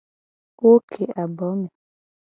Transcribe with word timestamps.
Wo 0.61 0.71
ke 0.89 1.03
abo 1.21 1.47
me. 1.59 1.67